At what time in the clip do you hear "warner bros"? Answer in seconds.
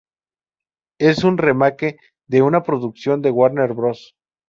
3.29-4.15